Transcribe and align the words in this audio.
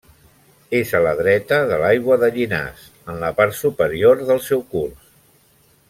És 0.77 0.93
a 0.99 1.01
la 1.07 1.11
dreta 1.19 1.59
de 1.73 1.77
l'Aigua 1.83 2.17
de 2.23 2.29
Llinars 2.37 2.89
en 3.13 3.21
la 3.25 3.31
part 3.41 3.57
superior 3.61 4.25
del 4.31 4.43
seu 4.51 4.65
curs. 4.73 5.07